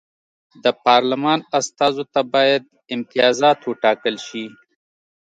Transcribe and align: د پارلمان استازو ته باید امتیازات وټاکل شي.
د 0.63 0.65
پارلمان 0.85 1.39
استازو 1.59 2.03
ته 2.13 2.21
باید 2.33 2.63
امتیازات 2.95 3.59
وټاکل 3.69 4.15
شي. 4.27 4.45